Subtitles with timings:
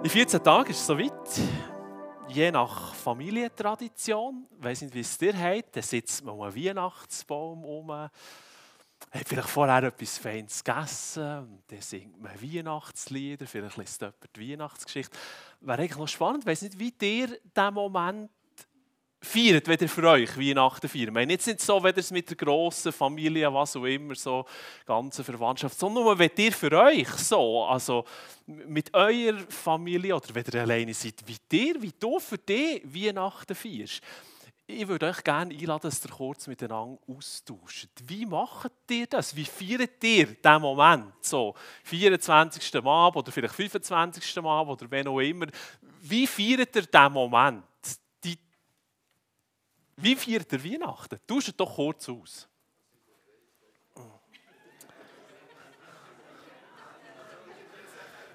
[0.00, 1.12] In 14 Tagen ist es soweit.
[2.28, 6.54] Je nach Familientradition, ich weiß nicht, wie es dir hat, dann sitzt man um einen
[6.54, 8.10] Weihnachtsbaum herum, hat
[9.26, 15.18] vielleicht vorher etwas Feines gegessen, und dann singt man Weihnachtslieder, vielleicht liest jemand die Weihnachtsgeschichte.
[15.62, 18.30] Wäre eigentlich noch spannend, ich weiß nicht, wie dir dieser Moment
[19.20, 21.08] feiert, wenn ihr für euch Weihnachten feiert.
[21.08, 24.14] Ich meine, jetzt nicht so, wenn ihr es mit der grossen Familie, was auch immer,
[24.14, 24.44] so
[24.86, 28.04] ganze Verwandtschaft, sondern nur, wenn ihr für euch so, also
[28.46, 33.54] mit eurer Familie oder wenn ihr alleine seid, wie ihr, wie du für dich Weihnachten
[33.54, 34.02] feierst.
[34.70, 37.88] Ich würde euch gerne einladen, dass ihr kurz miteinander austauscht.
[38.06, 39.34] Wie macht ihr das?
[39.34, 41.14] Wie feiert ihr diesen Moment?
[41.22, 41.54] So,
[41.84, 42.82] 24.
[42.82, 44.42] Mal oder vielleicht 25.
[44.42, 45.46] Mal oder wenn auch immer.
[46.02, 47.64] Wie feiert ihr diesen Moment?
[50.00, 51.18] Wie feiert ihr Weihnachten?
[51.26, 52.48] Tauscht doch kurz aus.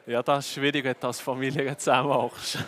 [0.05, 2.57] Ja, das ist schwierig, wenn du als Familie zusammen machst.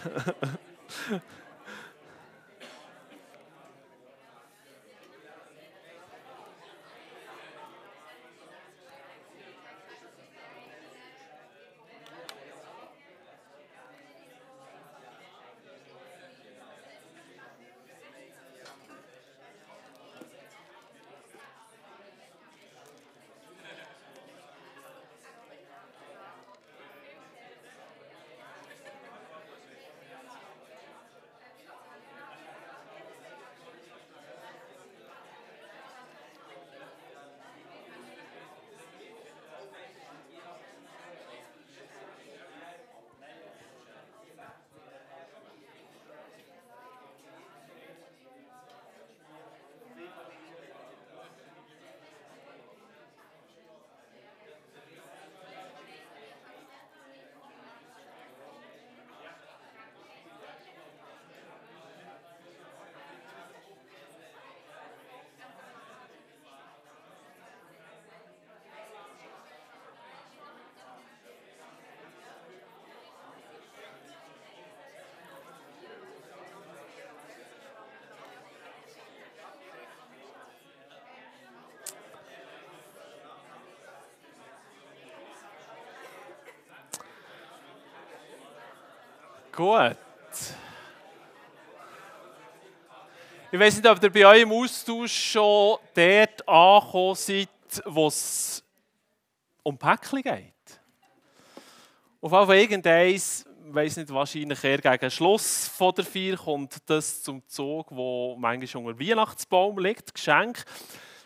[89.55, 89.95] Gut.
[93.53, 97.47] Ich weiß nicht, ob ihr bei eurem Austausch schon dort angekommen seid,
[97.85, 98.61] wo es
[99.63, 100.53] um Päckchen geht.
[102.19, 107.23] Auf Fall irgendeins, ich weiß nicht, wahrscheinlich eher gegen Schluss von der Feier kommt das
[107.23, 110.65] zum Zug, wo manchmal unter Weihnachtsbaum liegt, Geschenk.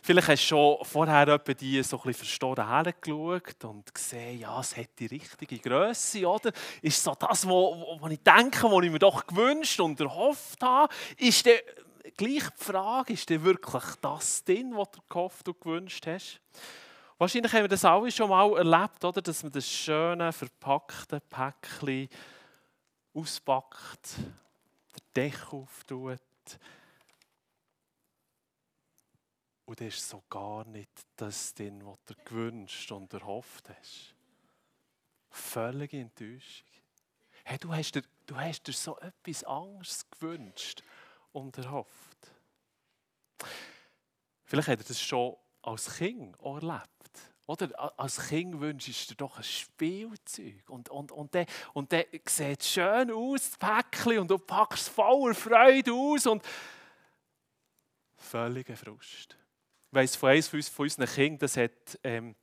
[0.02, 4.76] Vielleicht hast du schon vorher die so ein bisschen verstoren hergeschaut und gesehen, ja, es
[4.76, 6.52] hat die richtige Größe, oder?
[6.82, 10.94] Ist so das, was ich denke, was ich mir doch gewünscht und erhofft habe?
[11.18, 11.62] Ist der
[12.18, 16.40] gleich die Frage, ist denn wirklich das drin, was du gehofft und gewünscht hast?
[17.18, 19.22] Wahrscheinlich haben wir das alle schon mal erlebt, oder?
[19.22, 22.08] dass man das schöne, verpackte Päckchen
[23.14, 26.20] auspackt, den Deckel auftut,
[29.70, 34.16] Und das ist so gar nicht das drin, was du gewünscht und erhofft hast.
[35.30, 36.66] Völlige Enttäuschung.
[37.44, 40.82] Hey, du, hast dir, du hast dir so etwas anderes gewünscht
[41.34, 42.32] und erhofft.
[44.44, 46.88] Vielleicht hat er das schon als Kind auch erlebt.
[47.46, 50.68] Oder als Kind wünschst du dir doch ein Spielzeug.
[50.68, 54.88] Und, und, und, dann, und dann sieht es schön aus, das Päckchen, und du packst
[54.88, 56.26] es voller Freude aus.
[56.26, 56.44] Und
[58.18, 59.38] völliger Frust.
[59.92, 62.36] Ich weiss von eines von unseren Kindern, das hat, ähm,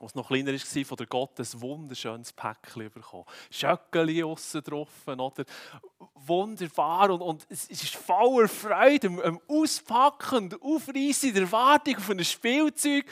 [0.00, 3.24] als noch kleiner war, von der Gott ein wunderschönes Päckchen bekommen.
[3.50, 5.44] Schöckeli aussen drauf, oder?
[6.14, 7.10] Wunderbar.
[7.10, 13.04] Und, und es ist voller Freude am Auspacken und Aufreißen der Erwartung auf ein Spielzeug.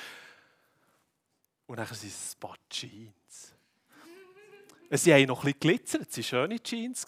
[1.66, 3.54] Und dann sind es ein paar Jeans.
[4.91, 7.04] Sie haben noch ein bisschen glitzert, es waren schöne Jeans.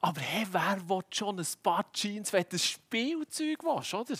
[0.00, 4.14] Aber hey, wer will schon ein paar Jeans, wenn du ein Spielzeug willst, oder?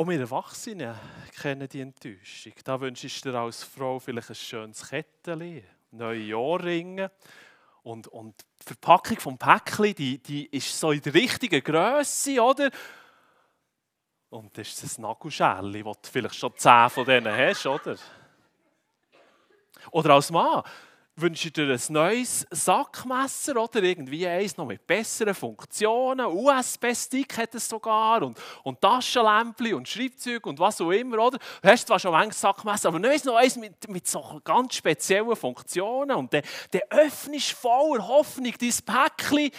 [0.00, 0.96] Auch wir Erwachsenen
[1.42, 2.54] kennen die Enttäuschung.
[2.64, 7.10] Da wünschst du dir als Frau vielleicht ein schönes Kettchen, neue Ohrringe.
[7.82, 12.70] Und, und die Verpackung des Päckchen, die, die ist so in der richtigen Größe, oder?
[14.30, 17.96] Und das ist ein Nagelschäli, wo du vielleicht schon zehn von denen hast, oder?
[19.90, 20.62] Oder als Mann,
[21.16, 26.26] wünsche dir ein neues Sackmesser oder irgendwie eins noch mit besseren Funktionen.
[26.26, 31.18] USB-Stick hat es sogar und, und Taschenlämpchen und Schreibzeug und was auch immer.
[31.18, 31.38] Oder?
[31.38, 35.36] Du hast zwar schon ein Sackmesser, aber nicht noch eins mit, mit so ganz speziellen
[35.36, 36.16] Funktionen.
[36.16, 39.50] Und dann, dann öffnest du voller Hoffnung dein Päckchen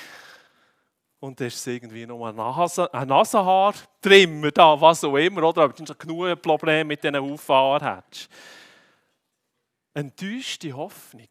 [1.21, 5.61] und dann ist irgendwie nur ein, Nase, ein Nasenhaar trimmer da, was auch immer, oder?
[5.61, 8.27] Aber du hast genug Probleme mit diesen Auffahren hättest.
[9.93, 11.27] Enttäuschte Hoffnung.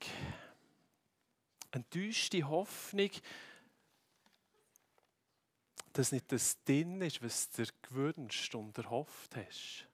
[1.71, 3.11] Enttäuschte Hoffnung,
[5.93, 9.87] dass nicht das drin ist, was du dir gewünscht und erhofft hast.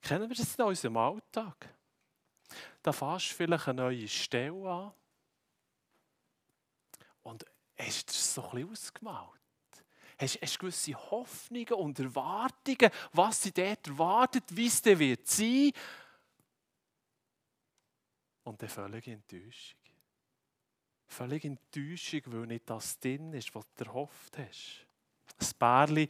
[0.00, 1.68] Kennen wir das in unserem Alltag?
[2.82, 4.92] Da fährst du vielleicht eine neue Stelle an
[7.22, 7.46] und
[7.78, 9.40] hast es so ein bisschen ausgemalt.
[10.18, 15.72] Hast, du gewisse Hoffnungen und Erwartungen, was sie dort erwartet, wie es dann wird sein.
[18.44, 19.78] Und dann völlige Enttäuschung.
[21.06, 24.86] Völlige Enttäuschung, weil nicht das drin ist, was du erhofft hast.
[25.38, 26.08] Ein Pärchen,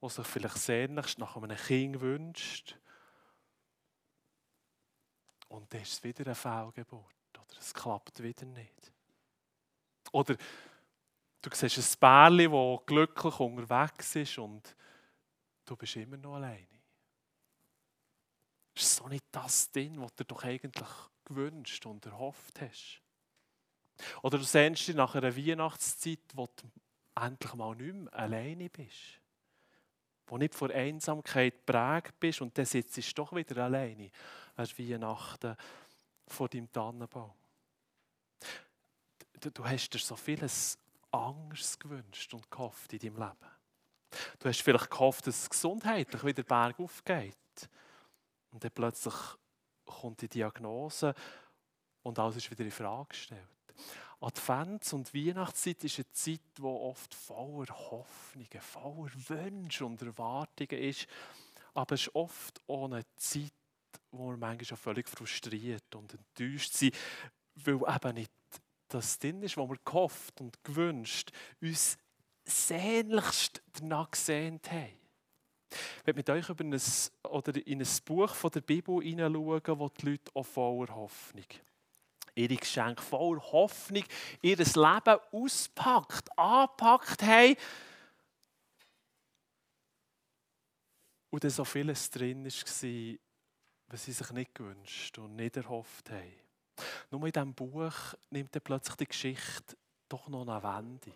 [0.00, 2.78] das sich vielleicht sehnlichst nach einem Kind wünscht.
[5.48, 7.04] Und dann ist es wieder eine Fehlgeburt.
[7.36, 8.92] Oder es klappt wieder nicht.
[10.12, 10.36] Oder
[11.42, 14.76] du siehst ein Pärchen, das glücklich unterwegs ist und
[15.64, 16.79] du bist immer noch alleine.
[18.80, 20.88] Ist so nicht das drin, was du doch eigentlich
[21.24, 23.00] gewünscht und erhofft hast?
[24.22, 26.70] Oder du sehnst dich nach einer Weihnachtszeit, wo du
[27.14, 29.20] endlich mal nicht mehr alleine bist.
[30.26, 34.10] Wo nicht vor Einsamkeit prägt bist und dann sitzt du doch wieder alleine
[34.56, 35.56] an Weihnachten
[36.26, 37.34] vor deinem Tannenbaum
[39.40, 40.78] du, du hast dir so vieles
[41.10, 43.50] anderes gewünscht und gehofft in deinem Leben.
[44.38, 47.36] Du hast vielleicht gehofft, dass es gesundheitlich wieder bergauf geht.
[48.50, 49.14] Und dann plötzlich
[49.84, 51.14] kommt die Diagnose
[52.02, 53.46] und alles ist wieder in Frage gestellt.
[54.20, 61.06] Advents- und Weihnachtszeit ist eine Zeit, die oft voller Hoffnungen, voller Wünsche und Erwartungen ist.
[61.72, 63.52] Aber es ist oft auch eine Zeit,
[64.10, 66.94] wo wir manchmal auch völlig frustriert und enttäuscht sind,
[67.54, 68.32] weil eben nicht
[68.88, 71.30] das drin ist, was wir gehofft und gewünscht,
[71.60, 71.96] uns
[72.44, 74.98] sehnlichst danach gesehnt haben.
[75.70, 76.80] Ich werde mit euch über ein,
[77.30, 81.46] oder in ein Buch von der Bibel hineinschauen, wo die Leute auch voller Hoffnung,
[82.34, 84.04] ihre Geschenke voller Hoffnung,
[84.42, 87.56] ihr Leben auspackt, anpackt haben.
[91.30, 92.50] Und dann so vieles drin war,
[93.86, 96.32] was sie sich nicht gewünscht und nicht erhofft haben.
[97.10, 99.76] Nur in diesem Buch nimmt dann plötzlich die Geschichte
[100.08, 101.12] doch noch eine Wende.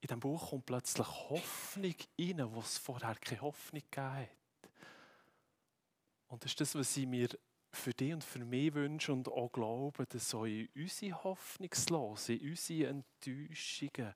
[0.00, 4.28] In diesem Buch kommt plötzlich Hoffnung rein, wo es vorher keine Hoffnung gegeben hat.
[6.28, 7.28] Und das ist das, was ich mir
[7.72, 12.50] für dich und für mich wünsche und auch glaube, dass so in unsere Hoffnungslose, in
[12.50, 14.14] unsere Enttäuschungen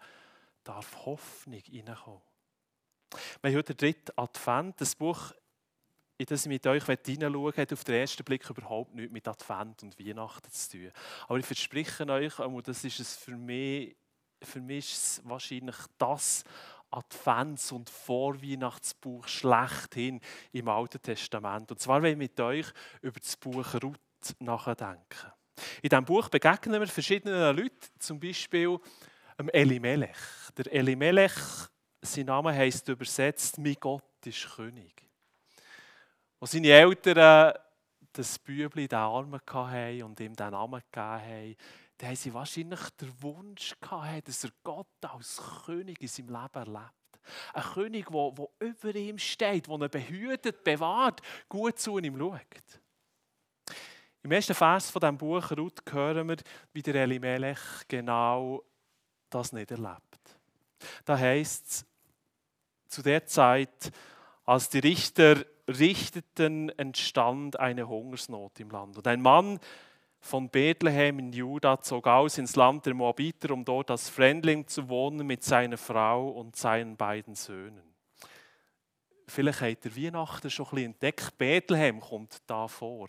[0.64, 2.20] darf Hoffnung reinkommen.
[3.40, 4.80] Wir haben heute den dritten Advent.
[4.80, 5.32] Das Buch
[6.20, 9.26] in das ich mit euch hineinschauen möchte, hat auf den ersten Blick überhaupt nichts mit
[9.26, 10.92] Advent und Weihnachten zu tun.
[11.26, 13.96] Aber ich verspreche euch, das ist es für mich,
[14.42, 16.44] für mich ist es wahrscheinlich das
[16.90, 20.20] Advents- und Vorweihnachtsbuch schlechthin
[20.52, 21.70] im Alten Testament.
[21.70, 22.66] Und zwar will ich mit euch
[23.00, 24.00] über das Buch Ruth
[24.40, 25.32] nachdenken.
[25.82, 28.78] In diesem Buch begegnen wir verschiedenen Leuten, zum Beispiel
[29.52, 30.16] Elimelech.
[30.56, 31.32] Der Elimelech,
[32.02, 35.06] sein Name heißt übersetzt, mein Gott ist König.
[36.40, 37.54] Als seine Eltern
[38.12, 41.56] das Bübli in den Armen hatten und ihm den Namen gegeben haben,
[42.00, 46.54] dann haben sie wahrscheinlich den Wunsch gehabt, dass er Gott als König in seinem Leben
[46.54, 46.94] erlebt.
[47.52, 52.80] Ein König, der, der über ihm steht, der ihn behütet, bewahrt, gut zu ihm schaut.
[54.22, 56.36] Im ersten Vers von diesem Buch Ruth hören wir,
[56.72, 58.64] wie der Elimelech genau
[59.28, 60.38] das nicht erlebt.
[61.04, 61.86] Da heißt es,
[62.88, 63.92] zu der Zeit,
[64.46, 68.96] als die Richter richteten, entstand eine Hungersnot im Land.
[68.96, 69.60] Und ein Mann
[70.20, 74.88] von Bethlehem in Juda zog aus ins Land der Moabiter, um dort als Fremdling zu
[74.88, 77.82] wohnen mit seiner Frau und seinen beiden Söhnen.
[79.26, 81.38] Vielleicht habt ihr Weihnachten schon ein bisschen entdeckt.
[81.38, 83.08] Bethlehem kommt da vor.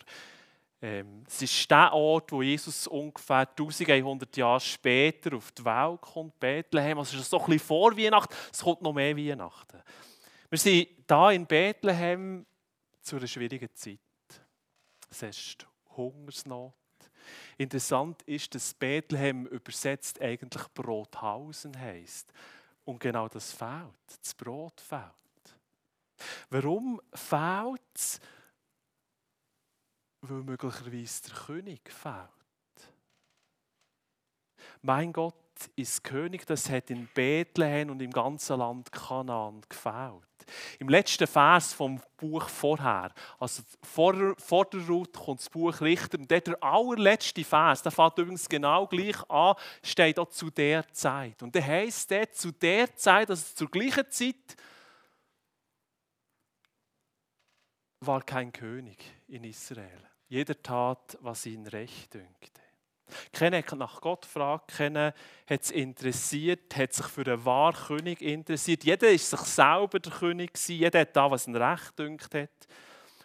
[0.80, 6.38] Ähm, es ist der Ort, wo Jesus ungefähr 1100 Jahre später auf die Welt kommt.
[6.40, 9.82] Bethlehem, also es ist so ein bisschen vor Weihnachten, es kommt noch mehr Weihnachten.
[10.48, 12.46] Wir sind da in Bethlehem
[13.00, 13.98] zu einer schwierigen Zeit.
[15.10, 15.66] Es ist
[15.96, 16.72] Hungersnot.
[17.58, 22.32] Interessant ist, dass Bethlehem übersetzt eigentlich Brothausen heißt.
[22.84, 24.18] Und genau das fehlt.
[24.22, 25.12] Das Brot fehlt.
[26.50, 28.20] Warum fehlt es?
[30.22, 32.28] weil möglicherweise der König fehlt.
[34.82, 35.34] Mein Gott
[35.76, 40.22] ist König, das hat in Bethlehem und im ganzen Land Kanaan gefällt.
[40.78, 46.18] Im letzten Vers vom Buch vorher, also vor, vor der Ruth kommt das Buch Richter
[46.18, 51.42] und der allerletzte Vers, der fängt übrigens genau gleich an, steht auch zu der Zeit.
[51.42, 54.56] Und der heißt der zu der Zeit, also zur gleichen Zeit,
[58.00, 60.02] war kein König in Israel.
[60.28, 62.61] Jeder tat, was ihn recht dünkte.
[63.32, 65.14] Keiner hat nach Gott gefragt, keiner
[65.48, 68.84] hat es interessiert, hat sich für einen wahren König interessiert.
[68.84, 72.68] Jeder ist sich selber der König jeder hat da, was ihn recht dünkt hat.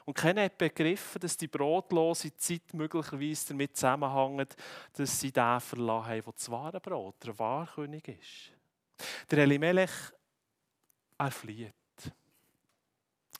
[0.05, 4.55] Und keiner hat begriffen, dass die brotlose Zeit möglicherweise damit zusammenhängt,
[4.93, 8.53] dass sie den verlassen haben, der das wahre Brot, der wahre König ist.
[9.29, 9.91] Der Elimelech,
[11.17, 11.73] er flieht.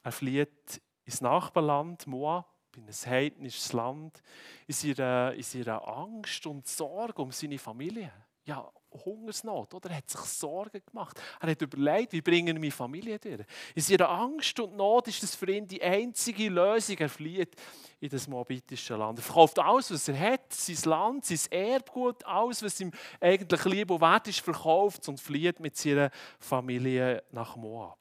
[0.03, 4.21] Er flieht ins Nachbarland Moab in ein heidnisches Land,
[4.67, 8.11] in seiner, in seiner Angst und Sorge um seine Familie.
[8.45, 8.71] Ja,
[9.05, 9.89] Hungersnot, oder?
[9.89, 11.19] Er hat sich Sorgen gemacht.
[11.41, 13.45] Er hat überlegt, wie bringen meine Familie durch.
[13.75, 16.97] In seiner Angst und Not ist das für ihn die einzige Lösung.
[16.97, 17.55] Er flieht
[17.99, 19.19] in das moabitische Land.
[19.19, 23.91] Er verkauft alles, was er hat, sein Land, sein Erbgut, alles, was ihm eigentlich lieb
[23.91, 27.99] und wert ist, verkauft und flieht mit seiner Familie nach Moab.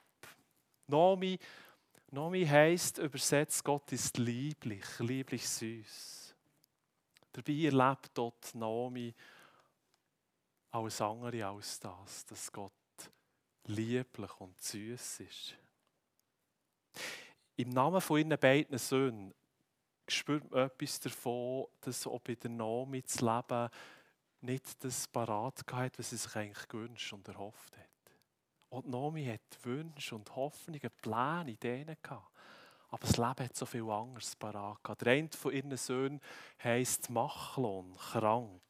[0.86, 1.38] Nomi
[2.10, 6.34] Nomi heisst übersetzt, Gott ist lieblich, lieblich süß.
[7.32, 9.14] Dabei erlebt dort Nomi
[10.70, 12.72] alles andere als das, dass Gott
[13.64, 15.56] lieblich und süß ist.
[17.56, 19.34] Im Namen von ihren beiden Söhnen
[20.08, 23.68] spürt man etwas davon, dass auch bei der Nomi das Leben
[24.42, 27.95] nicht das parat hat, was sie sich eigentlich gewünscht und erhofft hat.
[28.76, 32.30] Und Nomi hat Wünsche und Hoffnungen, Pläne, Ideen gehabt.
[32.90, 35.00] Aber das Leben hat so viel anderes parat gehabt.
[35.00, 36.20] Der eine von ihren Söhnen
[36.62, 38.60] heisst Machlon, krank.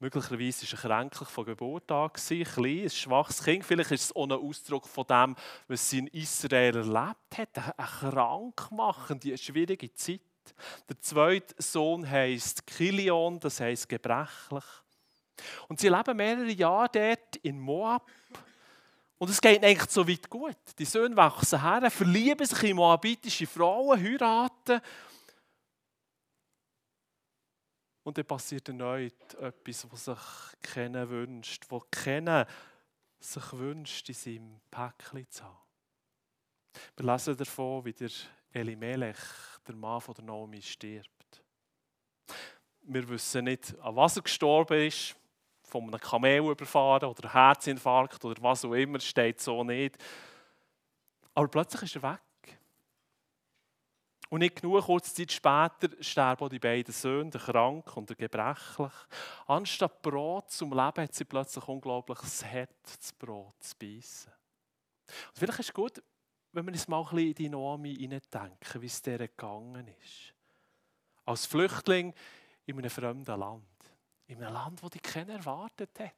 [0.00, 3.64] Möglicherweise war er kränklich von Geburt an, ein klein, ein schwaches Kind.
[3.64, 5.36] Vielleicht ist es auch ein Ausdruck von dem,
[5.68, 7.78] was sie in Israel erlebt hat.
[7.78, 10.20] Eine krankmachende, schwierige Zeit.
[10.88, 14.64] Der zweite Sohn heisst Kilion, das heisst gebrechlich.
[15.68, 18.10] Und sie leben mehrere Jahre dort in Moab.
[19.24, 20.58] Und es geht eigentlich so weit gut.
[20.78, 24.82] Die Söhne wachsen her, verlieben sich in moabitische Frauen, heiraten.
[28.02, 32.46] Und dann passiert erneut etwas, was sich keiner wünscht, was keiner
[33.18, 35.56] sich wünscht, in seinem Päckchen zu haben.
[36.94, 38.10] Wir lesen davon, wie der
[38.52, 39.16] Elimelech,
[39.66, 41.42] der Mann von der Naomi, stirbt.
[42.82, 45.16] Wir wissen nicht, an was er gestorben ist
[45.64, 49.96] von einem Kamel überfahren oder Herzinfarkt oder was auch immer, steht so nicht.
[51.34, 52.20] Aber plötzlich ist er weg.
[54.30, 58.16] Und nicht genug, kurze Zeit später sterben auch die beiden Söhne, der krank und der
[58.16, 58.92] gebrechlich.
[59.46, 64.32] Anstatt Brot zum Leben hat sie plötzlich unglaublich hartes Brot zu beißen.
[65.28, 66.02] Und vielleicht ist es gut,
[66.52, 70.34] wenn wir uns mal ein bisschen in die Noami hineindenken, wie es der gegangen ist.
[71.24, 72.14] Als Flüchtling
[72.66, 73.73] in einem fremden Land.
[74.26, 76.12] In einem Land, wo dich keiner erwartet hat.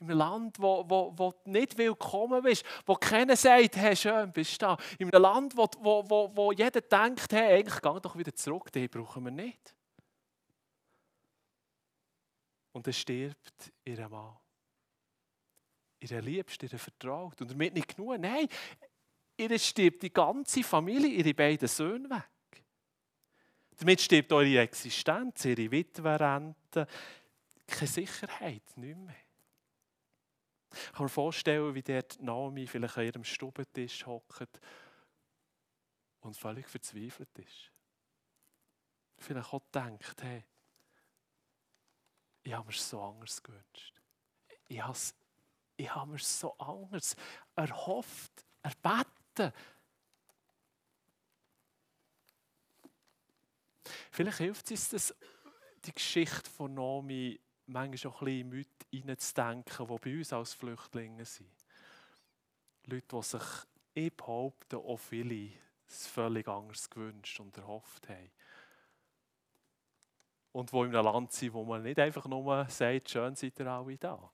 [0.00, 4.32] In einem Land, wo, wo, wo du nicht willkommen bist, wo keiner sagt, hey, schön,
[4.32, 4.76] bist du da.
[4.98, 8.70] In einem Land, wo, wo, wo, wo jeder denkt, hey, eigentlich geh doch wieder zurück,
[8.72, 9.74] den brauchen wir nicht.
[12.72, 14.36] Und dann stirbt ihr Mann.
[16.00, 17.40] Ihre Liebste, ihre Vertraut.
[17.40, 18.18] Und damit nicht genug.
[18.18, 18.48] Nein,
[19.36, 22.64] ihr stirbt die ganze Familie, ihre beiden Söhne weg.
[23.76, 26.86] Damit stirbt eure Existenz, ihre Witwerrente,
[27.66, 29.16] keine Sicherheit, nicht mehr.
[30.72, 34.60] Ich kann mir vorstellen, wie dort Naomi vielleicht an ihrem Stubentisch hockt
[36.20, 37.70] und völlig verzweifelt ist.
[39.18, 40.44] Vielleicht auch denkt, hey,
[42.42, 44.02] ich habe mir so anders gewünscht.
[44.68, 44.98] Ich habe,
[45.76, 47.16] ich habe mir so anders
[47.54, 49.52] erhofft, erbeten.
[54.10, 55.14] Vielleicht hilft es uns,
[55.84, 58.68] die Geschichte von Naomi manchmal auch ein bisschen mit
[59.08, 61.50] reinzudenken, die bei uns als Flüchtlinge sind.
[62.86, 63.42] Leute, die sich,
[63.94, 65.52] ich behaupte, auch viele
[65.86, 68.30] es völlig anders gewünscht und erhofft haben.
[70.52, 73.66] Und die in einem Land sind, wo man nicht einfach nur sagt, schön seid ihr
[73.66, 74.30] alle da.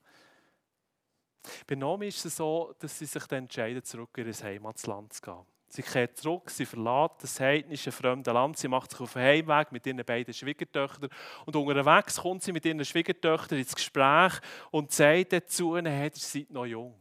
[1.66, 5.22] Bei Nomi ist es so, dass sie sich dann entscheiden, zurück in ihr Heimatland zu
[5.22, 5.46] gehen.
[5.72, 9.70] Sie kehrt zurück, sie verlässt das heidnische fremde Land, sie macht sich auf den Heimweg
[9.70, 11.08] mit ihren beiden Schwiegertöchtern
[11.46, 14.32] und unterwegs kommt sie mit ihren Schwiegertöchtern ins Gespräch
[14.72, 17.00] und sagt dazu ihnen, hey, ihr seid noch jung.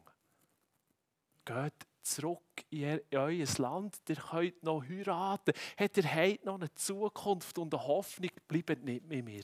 [1.43, 1.73] Geht
[2.03, 7.73] zurück in euer Land, ihr könnt noch heiraten, hat ihr habt noch eine Zukunft und
[7.73, 9.43] eine Hoffnung, bleibt nicht mit mir.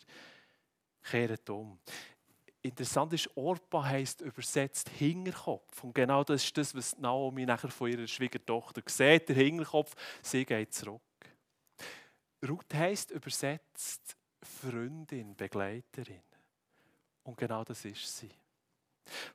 [1.01, 1.79] Kehrt um.
[2.65, 5.83] Interessant ist, Orpa heisst übersetzt Hinterkopf.
[5.83, 9.29] Und genau das ist das, was Naomi nachher von ihrer Schwiegertochter sieht.
[9.29, 9.93] Der Hinterkopf,
[10.23, 11.01] sie geht zurück.
[12.47, 16.23] Ruth heisst übersetzt Freundin, Begleiterin.
[17.23, 18.31] Und genau das ist sie.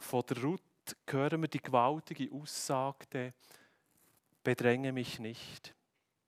[0.00, 0.62] Von der Ruth
[1.08, 3.32] hören wir die gewaltige Aussage,
[4.42, 5.72] bedränge mich nicht,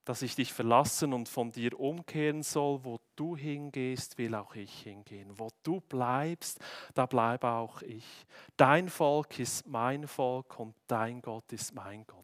[0.05, 2.85] dass ich dich verlassen und von dir umkehren soll.
[2.85, 5.39] Wo du hingehst, will auch ich hingehen.
[5.39, 6.59] Wo du bleibst,
[6.95, 8.27] da bleibe auch ich.
[8.57, 12.22] Dein Volk ist mein Volk und dein Gott ist mein Gott.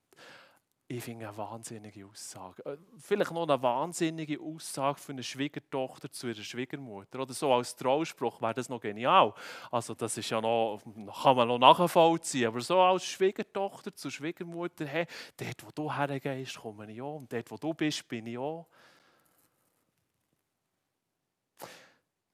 [0.90, 2.64] Ich finde eine wahnsinnige Aussage.
[2.64, 7.20] Äh, vielleicht noch eine wahnsinnige Aussage für eine Schwiegertochter zu ihrer Schwiegermutter.
[7.20, 9.34] Oder so als Trauspruch wäre das noch genial.
[9.70, 10.80] Also das ist ja noch,
[11.22, 12.48] kann man noch nachvollziehen.
[12.48, 17.16] Aber so als Schwiegertochter zur Schwiegermutter, hey, dort wo du hergehst, komme ich auch.
[17.16, 18.66] Und dort wo du bist, bin ich auch.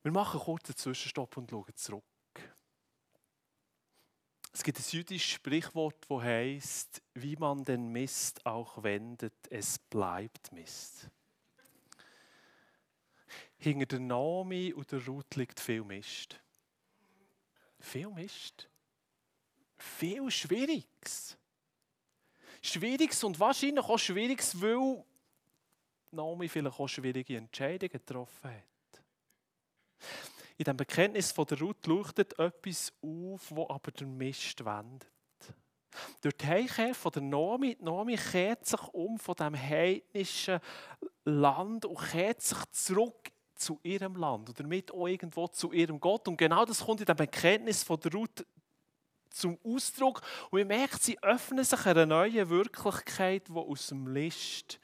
[0.05, 2.05] Wir machen einen Zwischenstopp und schauen zurück.
[4.55, 10.53] Es gibt ein jüdisches Sprichwort, das heißt, wie man den Mist auch wendet, es bleibt
[10.53, 11.11] Mist.
[13.59, 16.41] Hinter der Naomi und der Ruth liegt viel Mist.
[17.81, 18.69] Viel Mist.
[19.77, 21.37] Viel Schwieriges.
[22.63, 25.05] Schwieriges und wahrscheinlich auch Schwieriges, weil
[26.13, 28.75] Naomi vielleicht auch schwierige Entscheidungen getroffen hat
[30.57, 35.11] in dem Bekenntnis von der Ruth leuchtet etwas auf, wo aber der Mist wendet.
[36.21, 40.59] Durch die Heimkehr von der Nomi, die Nomi kehrt sich um von dem heidnischen
[41.25, 46.27] Land und kehrt sich zurück zu ihrem Land und damit auch irgendwo zu ihrem Gott.
[46.27, 48.45] Und genau das kommt in dem Bekenntnis von der Ruth
[49.31, 50.21] zum Ausdruck.
[50.51, 54.81] Und man merkt, sie öffnen sich einer neuen Wirklichkeit, die aus dem List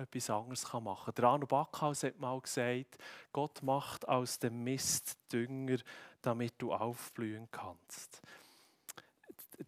[0.00, 1.14] etwas anderes machen kann.
[1.16, 2.98] Der Arno Backhaus hat mal gesagt,
[3.32, 5.78] Gott macht aus dem Mist Dünger,
[6.22, 8.22] damit du aufblühen kannst.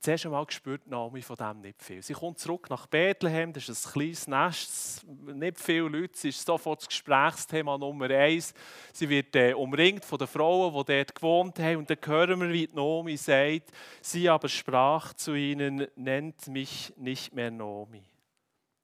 [0.00, 2.02] Zuerst einmal gespürt Naomi von dem nicht viel.
[2.02, 6.46] Sie kommt zurück nach Bethlehem, das ist ein kleines Nest, nicht viele Leute, sie ist
[6.46, 8.54] sofort das Gesprächsthema Nummer eins.
[8.94, 12.52] Sie wird äh, umringt von den Frauen, die dort gewohnt haben und dann hören wir,
[12.52, 18.11] wie Naomi sagt, sie aber sprach zu ihnen, nennt mich nicht mehr Naomi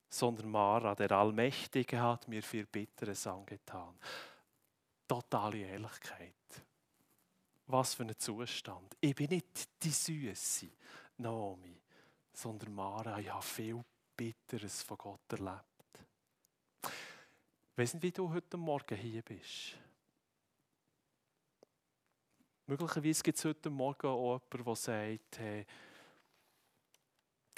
[0.08, 3.98] sondern Mara, der Allmächtige, hat mir viel Bitteres angetan.
[5.06, 6.34] Totale Ehrlichkeit.
[7.66, 8.96] Was für ein Zustand.
[9.00, 10.68] Ich bin nicht die Süße,
[11.18, 11.80] Naomi,
[12.32, 13.18] sondern Mara.
[13.18, 13.84] Ich habe viel
[14.16, 15.64] Bitteres von Gott erlebt.
[17.76, 19.76] Nicht, wie du heute Morgen hier bist.
[22.66, 25.66] Möglicherweise gibt es heute Morgen auch jemanden, der sagt, hey,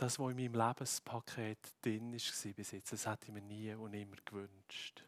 [0.01, 3.93] das, was in meinem Lebenspaket drin war bis jetzt, das hätte ich mir nie und
[3.93, 5.05] immer gewünscht.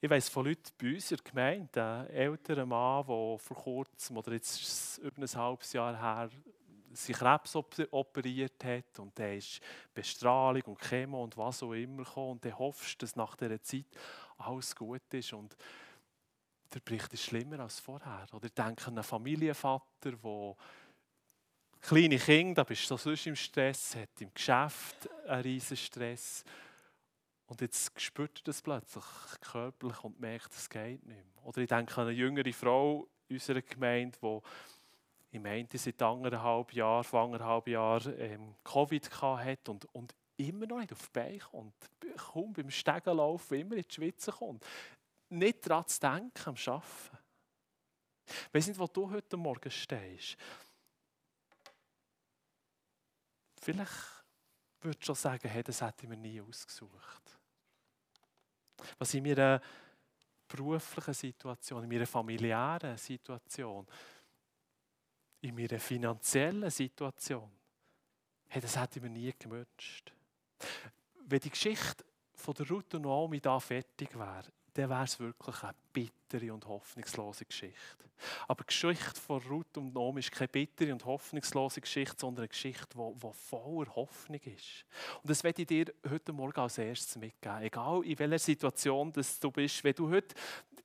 [0.00, 4.16] Ich weiss von Leuten bei uns in der Gemeinde, ein älterer Mann, der vor kurzem,
[4.16, 6.30] oder jetzt über ein halbes Jahr her,
[6.94, 9.60] sich Krebs operiert hat und der ist
[9.94, 13.86] Bestrahlung und Chemo und was auch immer gekommen und dann hoffst, dass nach dieser Zeit
[14.38, 15.56] alles gut ist und
[16.74, 18.26] der Bericht ist schlimmer als vorher.
[18.32, 20.56] Oder ich denke an einen Familienvater, der
[21.82, 26.44] kleine Kinder, da bist du sonst im Stress, hat im Geschäft einen riesen Stress.
[27.46, 29.04] Und jetzt spürt er das plötzlich
[29.40, 31.44] körperlich und merkt, es geht nicht mehr.
[31.44, 36.72] Oder ich denke an eine jüngere Frau in unserer Gemeinde, die im meinte seit anderthalb
[36.72, 41.38] Jahren, vor anderthalb Jahren ähm, Covid hatte und, und immer noch nicht auf die Beine
[41.38, 41.74] kommt.
[42.16, 44.64] Kaum beim Stegen laufen, immer in die Schweiz kommt.
[45.30, 47.18] Nicht daran zu denken, am Arbeiten.
[48.26, 50.36] Ich weiß nicht, wo du heute Morgen stehst.
[53.62, 54.24] Vielleicht
[54.80, 57.38] würdest du schon sagen, hey, das hätte ich mir nie ausgesucht.
[58.98, 59.62] Was in meiner
[60.48, 63.86] beruflichen Situation, in meiner familiären Situation,
[65.42, 67.52] in meiner finanziellen Situation,
[68.48, 70.12] hey, das hätte ich mir nie gewünscht.
[71.24, 75.62] Wenn die Geschichte von der Ruth und Naomi da fertig wäre, dann wäre es wirklich
[75.62, 78.02] eine bittere und hoffnungslose Geschichte.
[78.46, 82.48] Aber die Geschichte von Ruth und Naomi ist keine bittere und hoffnungslose Geschichte, sondern eine
[82.48, 84.84] Geschichte, die, voller Hoffnung ist.
[85.22, 87.62] Und das werde ich dir heute Morgen als erstes mitgeben.
[87.62, 90.34] Egal in welcher Situation dass du bist, wenn du heute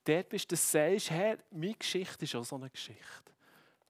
[0.04, 3.02] dort bist, dass du sagst, hey, meine Geschichte ist auch so eine Geschichte.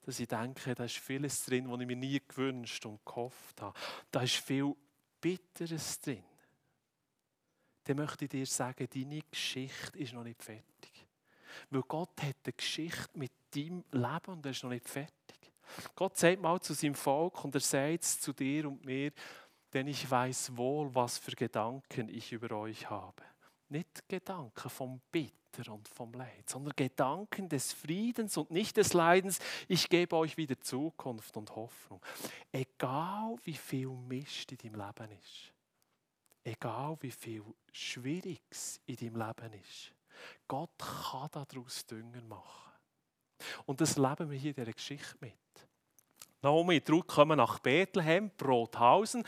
[0.05, 3.77] Dass ich denke, da ist vieles drin, was ich mir nie gewünscht und gehofft habe.
[4.11, 4.75] Da ist viel
[5.21, 6.23] Bitteres drin
[7.87, 11.07] dann möchte ich dir sagen, deine Geschichte ist noch nicht fertig.
[11.69, 15.13] Weil Gott hat eine Geschichte mit deinem Leben und er ist noch nicht fertig.
[15.95, 19.11] Gott sagt mal zu seinem Volk und er sagt es zu dir und mir,
[19.73, 23.23] denn ich weiß wohl, was für Gedanken ich über euch habe.
[23.69, 29.39] Nicht Gedanken vom Bitter und vom Leid, sondern Gedanken des Friedens und nicht des Leidens.
[29.67, 32.01] Ich gebe euch wieder Zukunft und Hoffnung.
[32.51, 35.53] Egal wie viel Mist in deinem Leben ist,
[36.47, 39.93] egal wie viel Schwieriges in deinem Leben ist,
[40.47, 42.71] Gott kann daraus Dünger machen.
[43.65, 45.33] Und das leben wir hier in dieser Geschichte mit.
[46.41, 49.23] Naomi und kommen nach Bethlehem, Brothausen,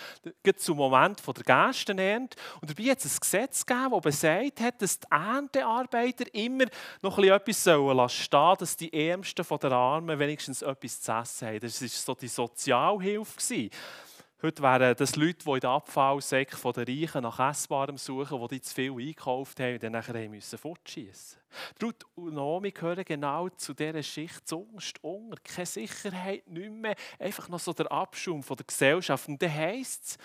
[0.58, 2.38] zum Moment der Gerstenernte.
[2.62, 6.66] Und dabei hat es ein Gesetz gegeben, das besagt hat, dass die Erntearbeiter immer
[7.02, 11.60] noch etwas stehen sollen dass die Ärmsten der Armen wenigstens etwas zu essen haben.
[11.60, 13.70] Das war so die Sozialhilfe.
[14.42, 18.74] Heute wären das Leute, die in den Abfallsäcken der Reichen nach Essbarem suchen, die zu
[18.74, 21.40] viel eingekauft haben und dann nachher müssen fortschießen
[21.82, 25.38] Ruth und Naomi gehören genau zu dieser Schicht zuunterst unter.
[25.44, 26.96] Keine Sicherheit, nicht mehr.
[27.18, 29.28] Einfach noch so der Abschum von der Gesellschaft.
[29.28, 30.18] Und dann heisst es,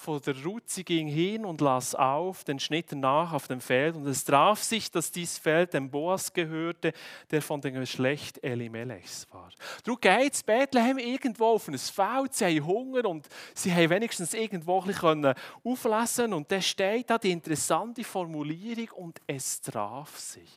[0.00, 0.34] von der
[0.66, 3.96] sie ging hin und las auf, den Schnitt nach auf dem Feld.
[3.96, 6.92] Und es traf sich, dass dies Feld dem Boas gehörte,
[7.30, 9.50] der von dem Geschlecht Elimelechs war.
[9.84, 14.34] Darum geht es Bethlehem irgendwo auf ein Feld, sie haben Hunger und sie haben wenigstens
[14.34, 15.34] irgendwo bisschen
[15.64, 20.56] auflesen Und da steht da die interessante Formulierung und es traf sich.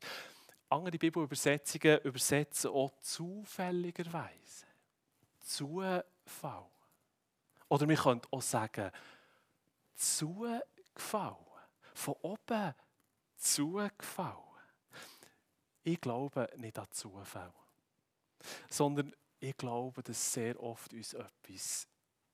[0.70, 4.66] Andere Bibelübersetzungen übersetzen auch zufälligerweise.
[5.40, 6.04] Zufall.
[7.68, 8.92] Oder wir können auch sagen,
[10.02, 11.38] zugefallen.
[11.94, 12.74] Von oben
[13.38, 14.38] zugefallen.
[15.84, 17.54] Ich glaube nicht an Zufall,
[18.70, 21.88] sondern ich glaube, dass sehr oft uns etwas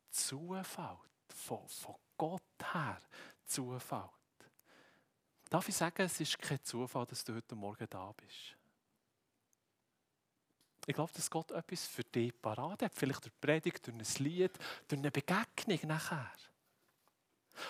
[0.10, 1.00] zufällt,
[1.30, 2.42] von, von Gott
[2.74, 3.00] her
[3.46, 4.12] zufällt.
[5.50, 8.58] Darf ich sagen, es ist kein Zufall, dass du heute Morgen da bist?
[10.86, 12.94] Ich glaube, dass Gott etwas für dich parat hat.
[12.94, 16.32] Vielleicht durch Predigt, durch ein Lied, durch eine Begegnung nachher.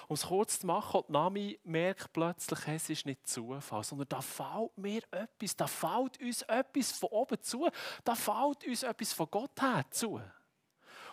[0.07, 4.21] Um es kurz zu machen, die Nami merkt plötzlich, es ist nicht Zufall, sondern da
[4.21, 7.69] fällt mir etwas, da fällt uns etwas von oben zu,
[8.03, 10.21] da fällt uns etwas von Gott her zu.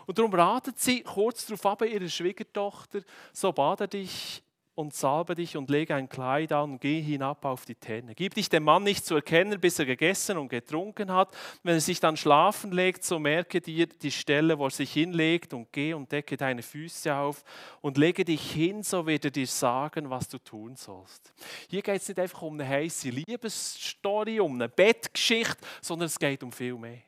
[0.06, 4.42] Und darum ratet sie kurz darauf ab, ihre Schwiegertochter, so bade dich
[4.74, 8.14] und salbe dich und lege ein Kleid an und geh hinab auf die Tenne.
[8.14, 11.34] Gib dich dem Mann nicht zu erkennen, bis er gegessen und getrunken hat.
[11.62, 15.54] Wenn er sich dann schlafen legt, so merke dir die Stelle, wo er sich hinlegt
[15.54, 17.44] und geh und decke deine Füße auf
[17.80, 21.32] und lege dich hin, so wird er dir sagen, was du tun sollst.
[21.68, 26.42] Hier geht es nicht einfach um eine heiße Liebesstory, um eine Bettgeschichte, sondern es geht
[26.42, 27.02] um viel mehr.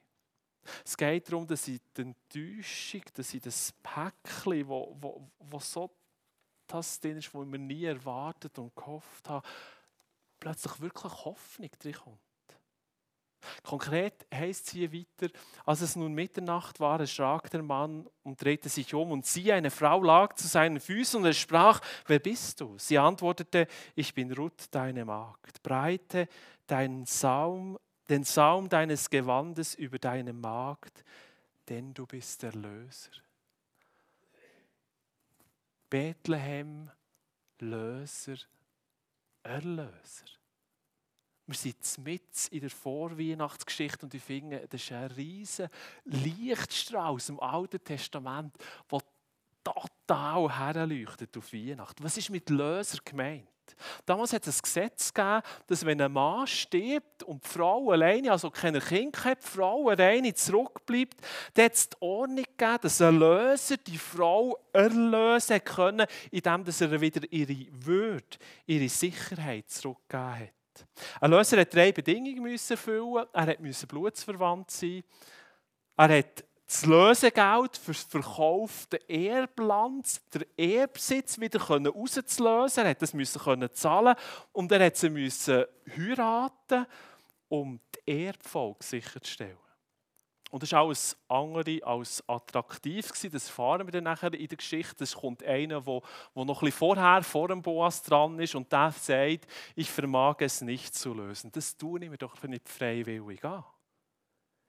[0.85, 5.91] Es geht darum, dass ich die Enttäuschung, dass ich das Päckchen, wo, wo, wo so
[6.67, 9.47] das drin ist, was wir nie erwartet und gehofft haben,
[10.39, 12.19] plötzlich wirklich Hoffnung drin kommt.
[13.63, 15.33] Konkret heißt es hier weiter,
[15.65, 19.71] als es nun Mitternacht war, erschrak der Mann und drehte sich um und siehe, eine
[19.71, 22.77] Frau lag zu seinen Füßen und er sprach, wer bist du?
[22.79, 25.63] Sie antwortete, ich bin Ruth, deine Magd.
[25.63, 26.29] Breite
[26.67, 31.05] deinen Saum, den Saum deines Gewandes über deine Magd,
[31.69, 33.26] denn du bist der Löser.
[35.97, 36.91] Bethlehem,
[37.59, 38.37] Löser,
[39.43, 40.27] Erlöser.
[41.47, 45.71] Wir sind mit in der Vorweihnachtsgeschichte und ich finde, das ist ein riesiger
[46.05, 48.55] Lichtstrahl aus dem Alten Testament,
[48.93, 49.01] der
[49.65, 52.05] total herleuchtet auf Weihnachten.
[52.05, 53.49] Was ist mit Löser gemeint?
[54.05, 58.33] Damals hat es ein Gesetz gegeben, dass wenn ein Mann stirbt und die Frau alleine,
[58.33, 61.17] also keine Kinder hat, die Frau alleine zurückbleibt,
[61.55, 67.01] dann hat es die Ordnung gegeben, dass ein Löser die Frau erlösen können, indem er
[67.01, 70.87] wieder ihre Würde, ihre Sicherheit zurückgegeben hat.
[71.21, 73.27] Ein Löser hat drei Bedingungen erfüllen.
[73.33, 75.03] Er musste blutsverwandt sein.
[75.97, 82.85] Er hat das Lösegeld für das verkaufte Erbland, der Erbsitz wieder rauszulösen.
[82.85, 84.17] Er musste das können zahlen
[84.53, 86.87] und er musste heiraten,
[87.49, 89.57] um die Erbfolge sicherzustellen.
[90.51, 93.09] Und das war alles andere als attraktiv.
[93.11, 95.05] Das erfahren wir dann nachher in der Geschichte.
[95.05, 96.01] Es kommt einer, der,
[96.35, 100.37] der noch ein bisschen vorher vor dem Boas dran ist und der sagt, ich vermag
[100.41, 101.53] es nicht zu lösen.
[101.53, 103.65] Das tue ich mir doch nicht freiwillig an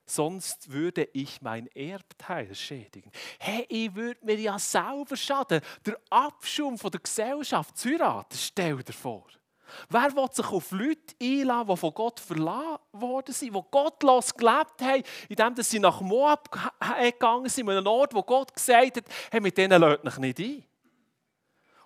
[0.10, 3.12] sonst würde ich mein Erbteil schädigen.
[3.40, 5.62] Hey, ich würde mir ja selber schaden.
[5.86, 9.28] Der Abschum von der Gesellschaft zu heiraten, stell dir vor.
[9.90, 14.82] Wer will sich auf Leute einladen, die von Gott verlassen worden sind, die gottlos gelebt
[14.82, 16.50] haben, indem sie nach Moab
[17.02, 20.40] gegangen sind, an einen Ort, wo Gott gesagt hat, hey, mit denen lädt mich nicht
[20.40, 20.64] ein.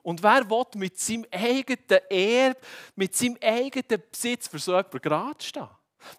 [0.03, 5.43] Und wer will mit seinem eigenen Erb, mit seinem eigenen Besitz für so jemanden gerade
[5.43, 5.69] stehen?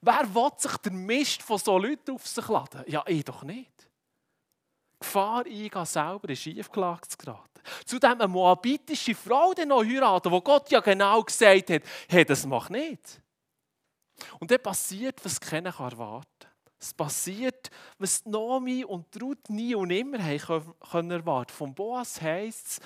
[0.00, 2.84] Wer will sich der Mist von so Leuten auf sich laden?
[2.86, 3.88] Ja, ich doch nicht.
[5.00, 7.60] Gefahr eingehen, selber in Schiefgelage zu geraten.
[7.84, 12.46] Zudem eine moabitische Frau dann noch heiraten, wo Gott ja genau gesagt hat, hey, das
[12.46, 13.20] mach nicht.
[14.38, 16.50] Und dann passiert, was keiner erwarten kann.
[16.78, 21.52] Es passiert, was Nomi und Ruth nie und immer haben können erwarten.
[21.52, 22.80] Von Boas heißt es,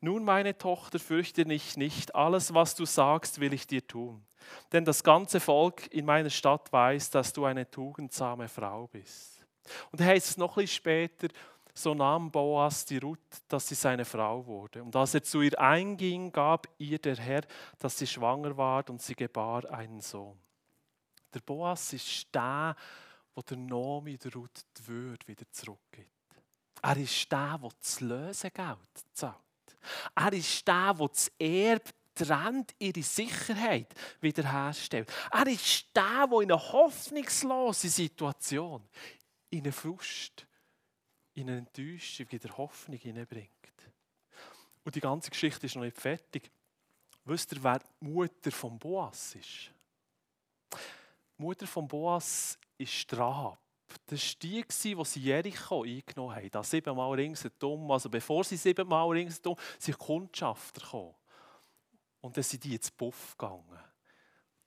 [0.00, 4.24] nun meine Tochter, fürchte dich nicht, alles, was du sagst, will ich dir tun.
[4.72, 9.44] Denn das ganze Volk in meiner Stadt weiß, dass du eine tugendsame Frau bist.
[9.90, 11.28] Und heißt es noch ein bisschen später,
[11.74, 14.82] so nahm Boas die Ruth, dass sie seine Frau wurde.
[14.82, 17.42] Und als er zu ihr einging, gab ihr der Herr,
[17.78, 20.38] dass sie schwanger ward und sie gebar einen Sohn.
[21.32, 22.76] Der Boas ist der,
[23.34, 26.10] wo der Nomi der Ruth die Würde wieder zurückgibt.
[26.80, 28.78] Er ist der, der das Lösegeld
[29.12, 29.34] zahlt.
[30.14, 35.12] Er ist der, der das Erbe trennt, ihre Sicherheit wiederherstellt.
[35.30, 38.82] Er ist der, der in eine hoffnungslose Situation,
[39.50, 40.46] in eine Frust,
[41.34, 43.50] in eine Enttäuschung wieder Hoffnung hineinbringt.
[44.84, 46.50] Und die ganze Geschichte ist noch nicht fertig.
[47.24, 49.72] Wisst ihr, wer die Mutter von Boas ist?
[50.72, 53.58] Die Mutter von Boas ist Rahab.
[54.06, 56.50] Das war die, die sie Jericho eingenommen haben.
[56.50, 57.90] Da siebenmal ringsherum.
[57.90, 61.14] Also bevor sie siebenmal ringsherum sind Kundschafter gekommen.
[62.24, 63.78] Und dann sind die ins Puff gegangen.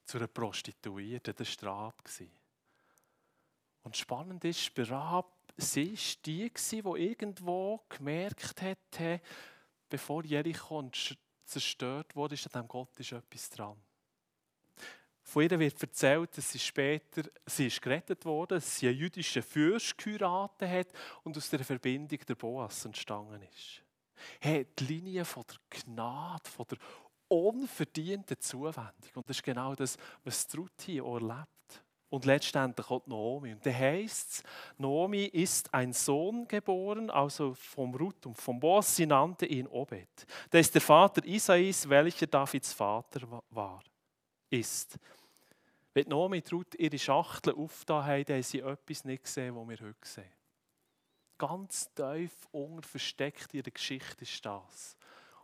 [0.05, 1.33] Zu einer Prostituierten.
[1.33, 2.03] War Rahab.
[3.81, 9.21] Und spannend ist, Rahab sie war die, die irgendwo gemerkt hat,
[9.89, 10.87] bevor Jericho
[11.45, 13.81] zerstört wurde, ist an dem Gott ist etwas dran.
[15.23, 19.41] Von ihr wird erzählt, dass sie später sie ist gerettet wurde, dass sie einen jüdischen
[19.41, 20.87] Fürst geheiratet hat
[21.23, 23.81] und aus der Verbindung der Boas entstanden ist.
[24.39, 26.77] Hey, die Linie von der Gnade, von der
[27.27, 29.11] unverdienten Zuwendung.
[29.15, 31.47] Und das ist genau das, was Ruth hier erlebt.
[32.09, 33.51] Und letztendlich auch Naomi.
[33.51, 34.43] Und da heißt es,
[34.77, 38.95] Naomi ist ein Sohn geboren, also vom Ruth und vom Boas.
[38.95, 40.25] Sie nannte ihn Obed.
[40.49, 43.83] Der ist der Vater Isais, welcher Davids Vater war,
[44.49, 44.97] ist.
[45.93, 49.87] Wenn Naomi und Ruth ihre Schachtel aufgetan haben, haben sie etwas nicht gesehen, was wir
[49.87, 50.31] heute sehen.
[51.37, 54.95] Ganz tief unter versteckt ihre Geschichte ist das.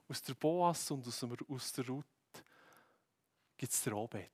[0.07, 2.05] Aus der Boas und aus der Ruth
[3.57, 4.29] gibt es den Obed.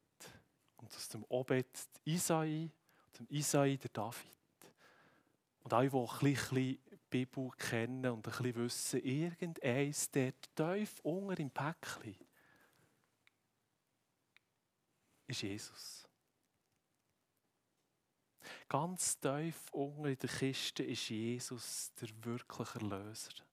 [0.78, 1.68] Und aus dem Obed
[2.06, 2.72] Isai,
[3.18, 4.40] dem Isai der David.
[5.62, 11.00] Und alle, die ein bisschen die Bibel kennen und ein bisschen wissen, irgendeins dort tief
[11.02, 12.16] unter im Päckchen
[15.28, 16.08] ist Jesus.
[18.68, 23.49] Ganz tief unten in der Kiste ist Jesus der wirkliche Erlöser.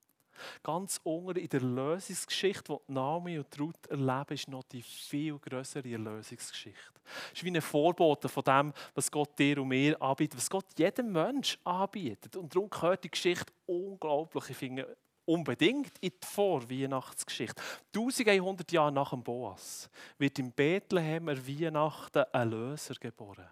[0.62, 5.90] Ganz unten in der Erlösungsgeschichte, die Naomi und Ruth erleben, ist noch die viel größere
[5.90, 7.00] Erlösungsgeschichte.
[7.32, 10.66] Es ist wie ein Vorbote von dem, was Gott dir und mir anbietet, was Gott
[10.76, 12.36] jedem Menschen anbietet.
[12.36, 14.96] Und darum gehört die Geschichte unglaublich, ich finde,
[15.26, 17.60] unbedingt in die Vorweihnachtsgeschichte.
[17.94, 23.48] 1100 Jahre nach dem Boas wird in Bethlehem er Weihnachten ein Löser geboren.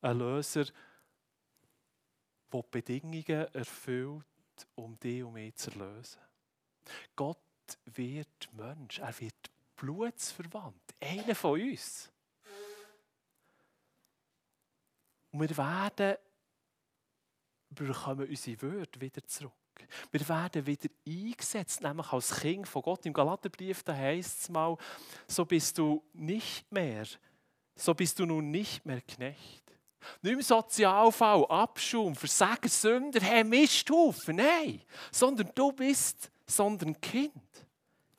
[0.00, 0.64] Ein Löser,
[2.52, 4.24] der die Bedingungen erfüllt,
[4.74, 6.20] um dich und mich zu erlösen.
[7.14, 7.38] Gott
[7.84, 12.10] wird Mensch, er wird blutsverwandt, einer von uns.
[15.30, 16.16] Und wir werden,
[17.70, 19.52] bekommen unsere Würde wieder zurück.
[20.10, 23.06] Wir werden wieder eingesetzt, nämlich als Kind von Gott.
[23.06, 24.76] Im Galaterbrief heißt es mal,
[25.26, 27.06] so bist du nicht mehr,
[27.76, 29.67] so bist du nun nicht mehr Knecht.
[30.22, 34.82] Nicht im Sozialfall, Abschum, Versager, Sünder, hey, Misthaufen, nein.
[35.10, 37.32] Sondern du bist sondern Kind.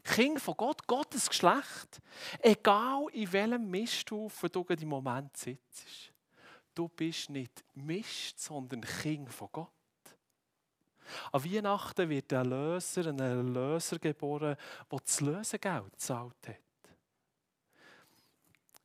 [0.03, 2.01] Kind von Gott, Gottes Geschlecht.
[2.39, 6.13] Egal in welchem Misthaufen du im Moment sitzt.
[6.73, 9.69] Du bist nicht Mist, sondern Kind von Gott.
[11.31, 14.55] An Weihnachten wird ein Löser, ein Erlöser geboren,
[14.91, 16.68] der das Lösegeld gezahlt hat.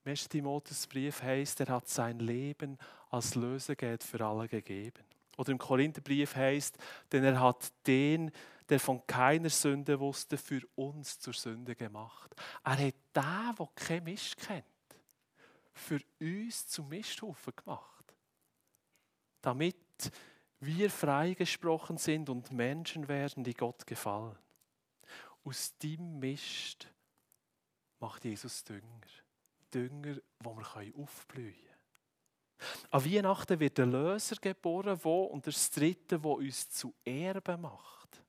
[0.05, 0.29] Im 1.
[0.29, 2.77] Timotheusbrief heißt, er hat sein Leben
[3.11, 5.03] als Lösegeld für alle gegeben.
[5.39, 6.77] Oder im Korintherbrief heißt,
[7.11, 8.31] denn er hat den,
[8.69, 12.35] der von keiner Sünde wusste, für uns zur Sünde gemacht.
[12.65, 14.65] Er hat den, der kein Mist kennt,
[15.73, 18.05] für uns zum Misthaufen gemacht.
[19.41, 19.77] Damit
[20.61, 24.39] wir freigesprochen sind und Menschen werden, die Gott gefallen.
[25.45, 26.89] Aus dem Mist
[28.01, 29.01] macht Jesus Dünger.
[29.75, 31.75] Dünger, wo wir aufblühen können.
[32.91, 38.23] An Weihnachten wird der Löser geboren, wo, und das Dritte, wo uns zu Erben macht.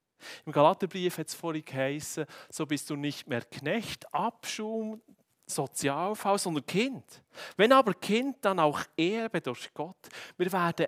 [0.45, 5.01] Im Galaterbrief hat es vorhin geheißen, so bist du nicht mehr Knecht, Abschum,
[5.45, 7.23] Sozialfall, sondern Kind.
[7.55, 9.97] Wenn aber Kind, dann auch Erbe durch Gott.
[10.37, 10.87] Wir werden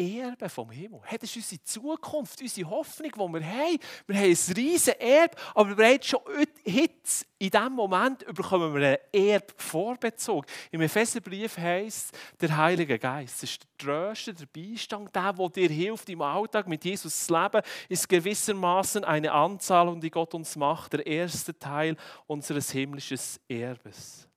[0.00, 1.00] Erbe vom Himmel.
[1.04, 3.78] Hey, das ist unsere Zukunft, unsere Hoffnung, die wir haben.
[4.06, 6.20] Wir haben ein riesiges Erbe, aber bereits schon
[6.64, 10.46] jetzt, in diesem Moment, bekommen wir einen Erbvorbezug.
[10.70, 13.42] Im Epheserbrief heisst der Heilige Geist.
[13.42, 17.34] Das ist der Tröster, der Beistand, der, der dir hilft, im Alltag mit Jesus zu
[17.34, 24.29] leben, ist gewissermaßen eine Anzahlung, die Gott uns macht, der erste Teil unseres himmlischen Erbes.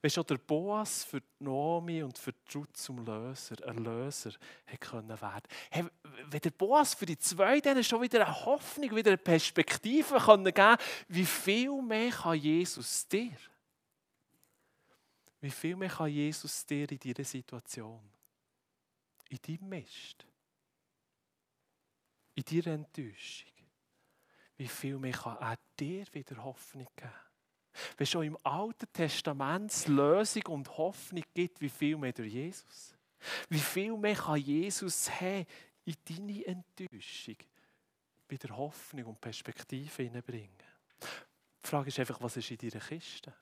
[0.00, 4.32] Wenn schon der Boas für Nomi und für die Ruth zum Löser, Erlöser
[4.78, 5.48] können werden.
[5.70, 5.84] Hey,
[6.28, 10.76] wenn der Boas für die zwei dann schon wieder eine Hoffnung, wieder eine Perspektive geben
[11.08, 13.36] wie viel mehr kann Jesus dir?
[15.40, 18.00] Wie viel mehr kann Jesus dir in dieser Situation?
[19.28, 20.26] In deinem Mist?
[22.34, 23.50] In deiner Enttäuschung?
[24.56, 27.29] Wie viel mehr kann er dir wieder Hoffnung geben?
[27.96, 32.94] Wenn schon im Alten Testament Lösung und Hoffnung gibt, wie viel mehr durch Jesus.
[33.48, 35.46] Wie viel mehr kann Jesus haben
[35.84, 37.36] in deine Enttäuschung
[38.30, 40.56] wieder Hoffnung und Perspektive hineinbringen.
[41.62, 43.34] Die Frage ist einfach, was ist in deiner Kiste?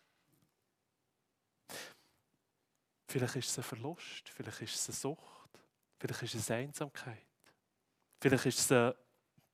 [3.07, 5.51] Vielleicht ist es ein Verlust, vielleicht ist es eine Sucht,
[5.99, 7.27] vielleicht ist es eine Einsamkeit,
[8.21, 8.97] vielleicht ist es eine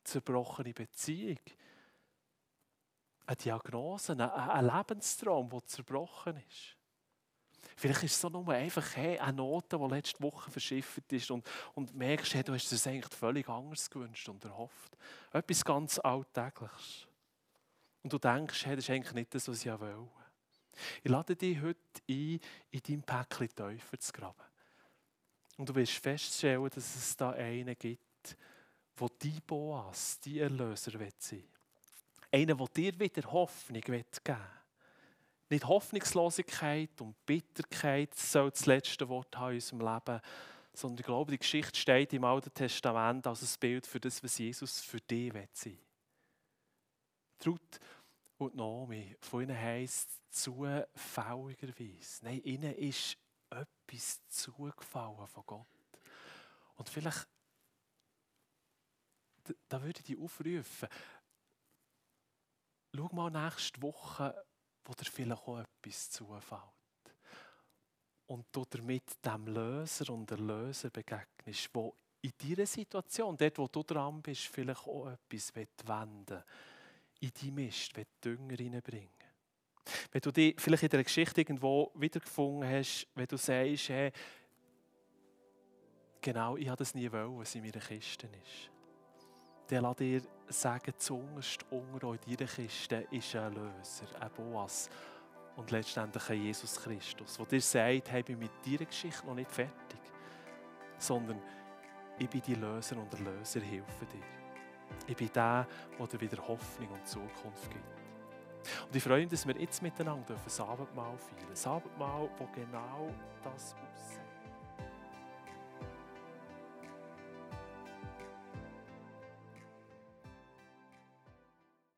[0.02, 1.38] zerbrochene Beziehung,
[3.26, 6.76] eine Diagnose, ein Lebenstraum, der zerbrochen ist.
[7.76, 11.46] Vielleicht ist es so nur einfach hey, eine Note, die letzte Woche verschifft ist und,
[11.74, 14.96] und merkst, hey, du hast es eigentlich völlig anders gewünscht und erhofft.
[15.32, 17.08] Etwas ganz Alltägliches.
[18.02, 20.08] Und du denkst, hey, das ist eigentlich nicht das, was ich will.
[21.02, 24.42] Ich lade dich heute ein, in deinem Päckchen Teufel zu graben.
[25.56, 28.36] Und du wirst feststellen, dass es da einen gibt,
[29.00, 31.53] der dein Boas, dein Erlöser sein will.
[32.34, 34.36] Einer, der dir wieder Hoffnung geben will.
[35.50, 40.20] Nicht Hoffnungslosigkeit und Bitterkeit soll das letzte Wort haben in unserem Leben,
[40.72, 44.36] sondern ich glaube, die Geschichte steht im Alten Testament als ein Bild für das, was
[44.36, 45.78] Jesus für dich sein will.
[47.46, 47.78] Ruth
[48.38, 52.24] und Naomi, von ihnen heisst zufälligerweise.
[52.24, 53.16] Nein, ihnen ist
[53.48, 55.68] etwas zugefallen von Gott.
[56.74, 57.28] Und vielleicht,
[59.68, 60.88] da würde ich dich aufrufen,
[62.94, 64.34] schau mal nächste Woche,
[64.84, 66.60] wo dir vielleicht auch etwas zufällt.
[68.26, 73.68] Und du damit dem Löser und der Löser begegnest, wo in deiner Situation, dort wo
[73.68, 76.44] du dran bist, vielleicht auch etwas wenden will,
[77.20, 77.92] in dein Mist,
[78.24, 79.10] Dünger reinbringen
[80.10, 84.10] Wenn du dich vielleicht in der Geschichte irgendwo wiedergefunden hast, wenn du sagst, hey,
[86.22, 88.73] genau, ich habe das nie wollen, was in meiner Kiste ist
[89.68, 94.90] dann lass dir sagen, zuunterst unter in deiner Kiste ist ein Löser, ein Boas
[95.56, 99.34] und letztendlich ein Jesus Christus, der dir sagt, hey, ich bin mit deiner Geschichte noch
[99.34, 100.00] nicht fertig,
[100.98, 101.40] sondern
[102.18, 104.24] ich bin die Löser und der Löser, helfe dir.
[105.06, 105.66] Ich bin der,
[105.98, 108.04] der dir wieder Hoffnung und Zukunft gibt.
[108.86, 111.50] Und ich freue mich, dass wir jetzt miteinander das Abendmahl feiern.
[111.50, 113.10] Ein Abendmahl, das genau
[113.42, 114.23] das aussieht.